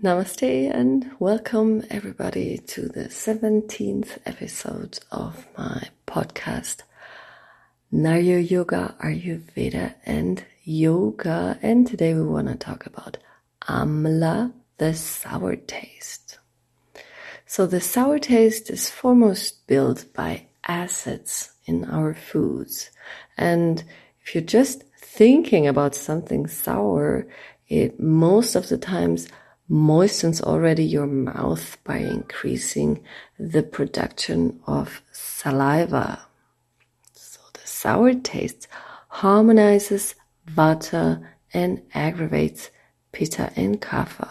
Namaste 0.00 0.72
and 0.72 1.10
welcome 1.18 1.82
everybody 1.90 2.56
to 2.56 2.82
the 2.82 3.06
17th 3.06 4.18
episode 4.24 5.00
of 5.10 5.48
my 5.56 5.88
podcast 6.06 6.82
Nayur 7.92 8.48
Yoga, 8.48 8.94
Ayurveda 9.02 9.94
and 10.06 10.44
Yoga. 10.62 11.58
And 11.62 11.84
today 11.84 12.14
we 12.14 12.22
want 12.22 12.46
to 12.46 12.54
talk 12.54 12.86
about 12.86 13.16
Amla, 13.62 14.52
the 14.76 14.94
sour 14.94 15.56
taste. 15.56 16.38
So 17.44 17.66
the 17.66 17.80
sour 17.80 18.20
taste 18.20 18.70
is 18.70 18.88
foremost 18.88 19.66
built 19.66 20.04
by 20.14 20.46
acids 20.64 21.54
in 21.66 21.84
our 21.84 22.14
foods. 22.14 22.90
And 23.36 23.82
if 24.22 24.32
you're 24.32 24.44
just 24.44 24.84
thinking 24.96 25.66
about 25.66 25.96
something 25.96 26.46
sour, 26.46 27.26
it 27.66 27.98
most 27.98 28.54
of 28.54 28.68
the 28.68 28.78
times 28.78 29.26
moistens 29.68 30.40
already 30.40 30.84
your 30.84 31.06
mouth 31.06 31.76
by 31.84 31.98
increasing 31.98 33.02
the 33.38 33.62
production 33.62 34.60
of 34.66 35.02
saliva. 35.12 36.26
So 37.12 37.40
the 37.52 37.66
sour 37.66 38.14
taste 38.14 38.68
harmonizes 39.08 40.14
vata 40.46 41.22
and 41.52 41.82
aggravates 41.94 42.70
pitta 43.12 43.52
and 43.56 43.80
kapha. 43.80 44.28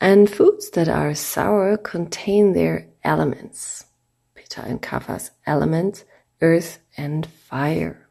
And 0.00 0.28
foods 0.28 0.70
that 0.70 0.88
are 0.88 1.14
sour 1.14 1.76
contain 1.76 2.52
their 2.52 2.88
elements, 3.04 3.86
pitta 4.34 4.62
and 4.62 4.82
kapha's 4.82 5.30
elements, 5.46 6.04
earth 6.40 6.80
and 6.96 7.26
fire. 7.26 8.03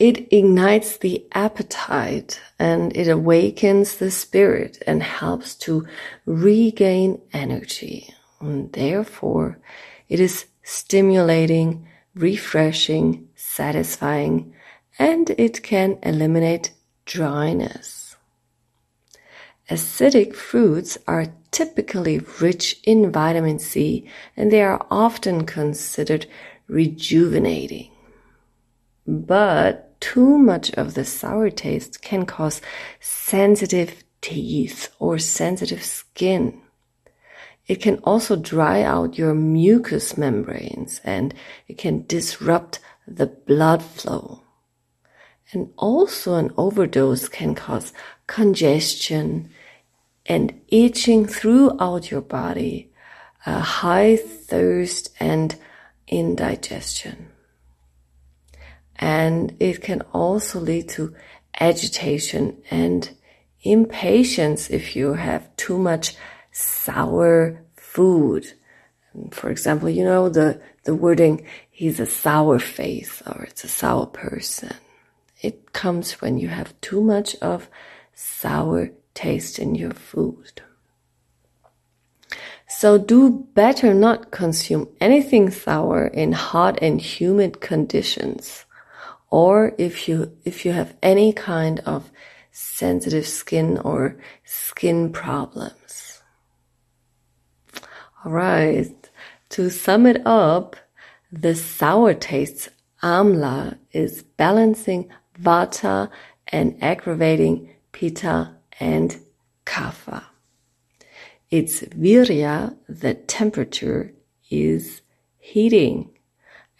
It 0.00 0.32
ignites 0.32 0.96
the 0.96 1.26
appetite 1.32 2.40
and 2.58 2.96
it 2.96 3.06
awakens 3.06 3.98
the 3.98 4.10
spirit 4.10 4.82
and 4.86 5.02
helps 5.02 5.54
to 5.56 5.86
regain 6.24 7.20
energy. 7.34 8.14
And 8.40 8.72
therefore, 8.72 9.58
it 10.08 10.18
is 10.18 10.46
stimulating, 10.62 11.86
refreshing, 12.14 13.28
satisfying, 13.34 14.54
and 14.98 15.28
it 15.36 15.62
can 15.62 15.98
eliminate 16.02 16.72
dryness. 17.04 18.16
Acidic 19.68 20.34
fruits 20.34 20.96
are 21.06 21.34
typically 21.50 22.20
rich 22.40 22.80
in 22.84 23.12
vitamin 23.12 23.58
C 23.58 24.08
and 24.34 24.50
they 24.50 24.62
are 24.62 24.86
often 24.90 25.44
considered 25.44 26.24
rejuvenating. 26.68 27.90
But 29.06 29.89
too 30.00 30.38
much 30.38 30.70
of 30.72 30.94
the 30.94 31.04
sour 31.04 31.50
taste 31.50 32.02
can 32.02 32.26
cause 32.26 32.60
sensitive 33.00 34.02
teeth 34.20 34.88
or 34.98 35.18
sensitive 35.18 35.82
skin. 35.82 36.60
It 37.66 37.80
can 37.80 37.98
also 37.98 38.34
dry 38.36 38.82
out 38.82 39.18
your 39.18 39.34
mucous 39.34 40.16
membranes 40.16 41.00
and 41.04 41.32
it 41.68 41.78
can 41.78 42.04
disrupt 42.06 42.80
the 43.06 43.26
blood 43.26 43.82
flow. 43.82 44.42
And 45.52 45.72
also 45.76 46.34
an 46.34 46.52
overdose 46.56 47.28
can 47.28 47.54
cause 47.54 47.92
congestion 48.26 49.50
and 50.26 50.60
itching 50.68 51.26
throughout 51.26 52.10
your 52.10 52.20
body, 52.20 52.92
a 53.46 53.60
high 53.60 54.16
thirst 54.16 55.10
and 55.18 55.56
indigestion 56.06 57.30
and 59.00 59.56
it 59.58 59.80
can 59.80 60.02
also 60.12 60.60
lead 60.60 60.88
to 60.90 61.14
agitation 61.58 62.62
and 62.70 63.10
impatience 63.62 64.68
if 64.68 64.94
you 64.94 65.14
have 65.14 65.54
too 65.56 65.78
much 65.78 66.14
sour 66.52 67.64
food. 67.76 68.52
For 69.32 69.50
example, 69.50 69.88
you 69.88 70.04
know, 70.04 70.28
the, 70.28 70.60
the 70.84 70.94
wording, 70.94 71.46
he's 71.70 71.98
a 71.98 72.06
sour 72.06 72.58
face 72.58 73.22
or 73.26 73.44
it's 73.44 73.64
a 73.64 73.68
sour 73.68 74.06
person. 74.06 74.74
It 75.40 75.72
comes 75.72 76.20
when 76.20 76.38
you 76.38 76.48
have 76.48 76.78
too 76.82 77.00
much 77.00 77.34
of 77.36 77.70
sour 78.14 78.90
taste 79.14 79.58
in 79.58 79.74
your 79.74 79.92
food. 79.92 80.60
So 82.68 82.98
do 82.98 83.46
better 83.54 83.94
not 83.94 84.30
consume 84.30 84.88
anything 85.00 85.50
sour 85.50 86.06
in 86.06 86.32
hot 86.32 86.78
and 86.82 87.00
humid 87.00 87.60
conditions 87.60 88.66
or 89.30 89.74
if 89.78 90.08
you 90.08 90.36
if 90.44 90.64
you 90.64 90.72
have 90.72 90.96
any 91.02 91.32
kind 91.32 91.80
of 91.80 92.10
sensitive 92.50 93.26
skin 93.26 93.78
or 93.78 94.18
skin 94.44 95.12
problems. 95.12 96.20
All 98.24 98.32
right. 98.32 98.94
To 99.50 99.70
sum 99.70 100.06
it 100.06 100.24
up, 100.26 100.76
the 101.32 101.54
sour 101.54 102.14
taste 102.14 102.68
amla 103.02 103.78
is 103.92 104.22
balancing 104.22 105.08
vata 105.40 106.10
and 106.48 106.76
aggravating 106.82 107.70
pitta 107.92 108.56
and 108.78 109.20
kapha. 109.64 110.24
Its 111.50 111.80
virya, 111.80 112.76
the 112.88 113.14
temperature, 113.14 114.12
is 114.50 115.02
heating, 115.38 116.10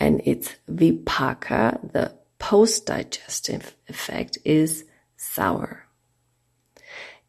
and 0.00 0.20
its 0.24 0.56
vipaka, 0.68 1.92
the 1.92 2.14
post-digestive 2.46 3.74
effect 3.88 4.38
is 4.44 4.84
sour. 5.16 5.88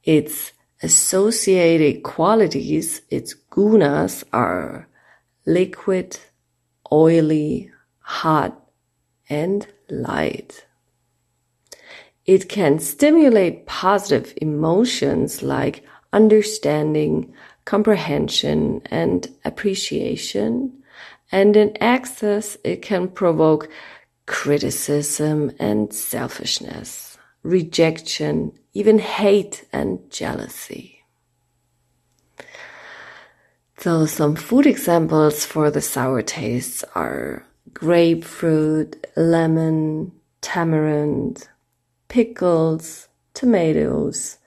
Its 0.03 0.51
associated 0.83 2.03
qualities, 2.03 3.01
its 3.09 3.33
gunas 3.49 4.23
are 4.31 4.87
liquid, 5.47 6.19
oily, 6.91 7.71
hot, 7.97 8.61
and 9.27 9.65
light. 9.89 10.67
It 12.27 12.47
can 12.47 12.77
stimulate 12.77 13.65
positive 13.65 14.35
emotions 14.39 15.41
like 15.41 15.83
understanding, 16.13 17.33
comprehension, 17.65 18.83
and 18.91 19.27
appreciation. 19.43 20.73
And 21.31 21.57
in 21.57 21.75
excess, 21.81 22.55
it 22.63 22.83
can 22.83 23.07
provoke 23.07 23.67
criticism 24.27 25.51
and 25.57 25.91
selfishness, 25.91 27.17
rejection, 27.41 28.51
even 28.73 28.99
hate 28.99 29.65
and 29.73 29.99
jealousy. 30.11 31.03
So 33.79 34.05
some 34.05 34.35
food 34.35 34.67
examples 34.67 35.45
for 35.45 35.71
the 35.71 35.81
sour 35.81 36.21
tastes 36.21 36.83
are 36.93 37.45
grapefruit, 37.73 39.07
lemon, 39.15 40.11
tamarind, 40.41 41.47
pickles, 42.07 43.07
tomatoes, 43.33 44.37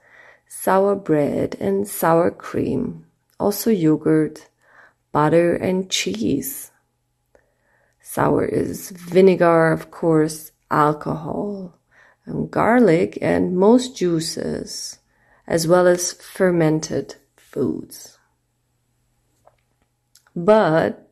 sour 0.47 0.95
bread 0.95 1.55
and 1.59 1.87
sour 1.87 2.29
cream, 2.29 3.05
also 3.39 3.69
yogurt, 3.69 4.49
butter 5.11 5.55
and 5.55 5.89
cheese. 5.89 6.70
Sour 8.13 8.43
is 8.43 8.89
vinegar, 8.89 9.71
of 9.71 9.89
course, 9.89 10.51
alcohol, 10.69 11.79
and 12.25 12.51
garlic, 12.51 13.17
and 13.21 13.55
most 13.55 13.95
juices, 13.95 14.99
as 15.47 15.65
well 15.65 15.87
as 15.87 16.11
fermented 16.11 17.15
foods. 17.37 18.19
But 20.35 21.09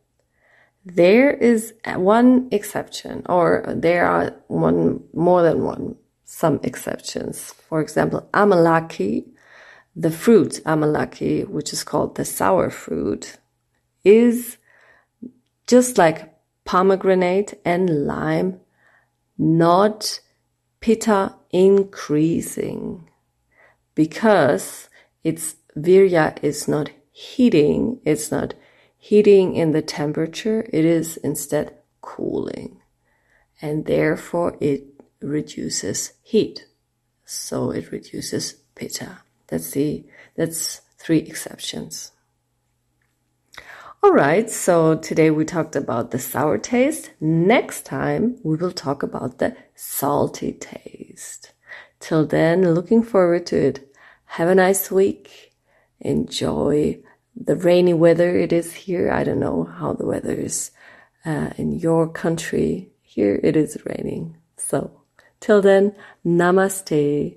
there 0.84 1.32
is 1.32 1.74
one 1.86 2.50
exception, 2.52 3.22
or 3.30 3.64
there 3.66 4.06
are 4.06 4.36
one 4.48 5.02
more 5.14 5.42
than 5.42 5.64
one, 5.64 5.96
some 6.26 6.60
exceptions. 6.64 7.54
For 7.70 7.80
example, 7.80 8.28
amalaki, 8.34 9.24
the 9.96 10.12
fruit 10.12 10.60
amalaki, 10.66 11.48
which 11.48 11.72
is 11.72 11.86
called 11.86 12.16
the 12.16 12.26
sour 12.26 12.70
fruit, 12.70 13.38
is 14.04 14.58
just 15.66 15.98
like 15.98 16.36
pomegranate 16.70 17.60
and 17.66 18.06
lime, 18.06 18.60
not 19.40 20.20
pitta 20.82 21.34
increasing 21.50 23.10
because 23.96 24.88
its 25.24 25.56
virya 25.76 26.38
is 26.44 26.68
not 26.68 26.92
heating, 27.12 28.00
it's 28.06 28.32
not 28.32 28.54
heating 29.00 29.56
in 29.56 29.72
the 29.72 29.82
temperature, 29.82 30.70
it 30.72 30.86
is 30.86 31.18
instead 31.18 31.76
cooling. 32.02 32.80
And 33.60 33.86
therefore 33.86 34.56
it 34.60 34.84
reduces 35.22 36.14
heat. 36.22 36.68
So 37.26 37.72
it 37.72 37.92
reduces 37.92 38.54
pitta. 38.76 39.22
That's 39.48 39.72
the, 39.72 40.06
that's 40.36 40.82
three 41.00 41.18
exceptions. 41.18 42.12
All 44.02 44.14
right, 44.14 44.50
so 44.50 44.96
today 44.96 45.30
we 45.30 45.44
talked 45.44 45.76
about 45.76 46.12
the 46.12 46.20
sour 46.20 46.58
taste. 46.58 47.12
Next 47.20 47.86
time 47.86 48.38
we 48.44 48.56
will 48.56 48.72
talk 48.72 49.04
about 49.04 49.40
the 49.40 49.58
salty 49.76 50.54
taste. 50.54 51.52
Till 52.00 52.26
then, 52.26 52.74
looking 52.74 53.04
forward 53.04 53.46
to 53.48 53.58
it. 53.58 53.94
have 54.38 54.48
a 54.48 54.56
nice 54.56 54.90
week. 54.90 55.54
Enjoy 56.00 56.98
the 57.36 57.58
rainy 57.58 57.94
weather 57.94 58.38
it 58.38 58.54
is 58.54 58.74
here. 58.74 59.12
I 59.12 59.26
don't 59.26 59.42
know 59.42 59.66
how 59.66 59.92
the 59.92 60.06
weather 60.06 60.34
is 60.34 60.72
uh, 61.26 61.50
in 61.58 61.74
your 61.74 62.08
country. 62.08 62.94
Here 63.02 63.38
it 63.44 63.58
is 63.58 63.78
raining. 63.86 64.38
So, 64.56 65.02
till 65.42 65.62
then, 65.62 65.94
namaste. 66.26 67.36